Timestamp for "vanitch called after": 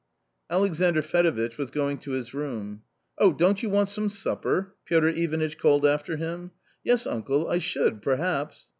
5.27-6.17